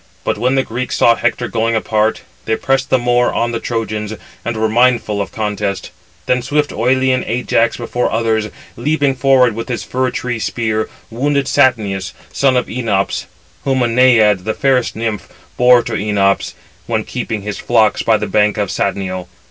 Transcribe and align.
But 0.23 0.39
when 0.39 0.55
the 0.55 0.63
Greeks 0.63 0.97
saw 0.97 1.13
Hector 1.13 1.47
going 1.47 1.75
apart, 1.75 2.23
they 2.45 2.55
pressed 2.55 2.89
the 2.89 2.97
more 2.97 3.31
on 3.31 3.51
the 3.51 3.59
Trojans, 3.59 4.11
and 4.43 4.57
were 4.57 4.67
mindful 4.67 5.21
of 5.21 5.31
contest. 5.31 5.91
Then 6.25 6.41
swift 6.41 6.71
Oïlean 6.71 7.23
Ajax 7.29 7.77
before 7.77 8.11
others, 8.11 8.49
leaping 8.75 9.13
forward 9.13 9.53
with 9.53 9.69
his 9.69 9.83
fir 9.83 10.09
tree 10.09 10.39
spear, 10.39 10.89
wounded 11.11 11.45
Satnius, 11.45 12.13
son 12.33 12.57
of 12.57 12.65
Enops, 12.65 13.27
whom 13.63 13.83
a 13.83 13.87
Naiad, 13.87 14.43
the 14.43 14.55
fairest 14.55 14.95
nymph, 14.95 15.29
bore 15.55 15.83
to 15.83 15.93
Enops, 15.93 16.55
when 16.87 17.03
keeping 17.03 17.43
his 17.43 17.59
flocks 17.59 18.01
by 18.01 18.17
the 18.17 18.25
banks 18.25 18.57
of 18.57 18.71
Satnio. 18.71 19.27